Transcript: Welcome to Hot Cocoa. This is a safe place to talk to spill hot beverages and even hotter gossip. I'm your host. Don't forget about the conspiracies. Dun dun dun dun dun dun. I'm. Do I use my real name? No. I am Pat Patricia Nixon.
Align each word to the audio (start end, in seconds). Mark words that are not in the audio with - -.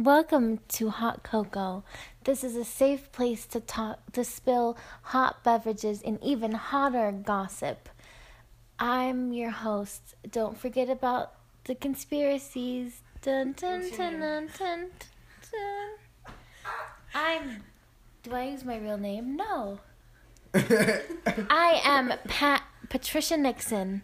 Welcome 0.00 0.60
to 0.68 0.88
Hot 0.88 1.22
Cocoa. 1.22 1.84
This 2.24 2.42
is 2.42 2.56
a 2.56 2.64
safe 2.64 3.12
place 3.12 3.44
to 3.44 3.60
talk 3.60 4.12
to 4.12 4.24
spill 4.24 4.78
hot 5.02 5.44
beverages 5.44 6.00
and 6.00 6.18
even 6.22 6.52
hotter 6.52 7.12
gossip. 7.12 7.86
I'm 8.78 9.34
your 9.34 9.50
host. 9.50 10.14
Don't 10.30 10.56
forget 10.56 10.88
about 10.88 11.34
the 11.64 11.74
conspiracies. 11.74 13.02
Dun 13.20 13.52
dun 13.52 13.90
dun 13.90 14.20
dun 14.20 14.48
dun 14.58 14.86
dun. 15.52 16.34
I'm. 17.12 17.64
Do 18.22 18.32
I 18.32 18.44
use 18.44 18.64
my 18.64 18.78
real 18.78 18.96
name? 18.96 19.36
No. 19.36 19.80
I 20.54 21.82
am 21.84 22.14
Pat 22.26 22.62
Patricia 22.88 23.36
Nixon. 23.36 24.00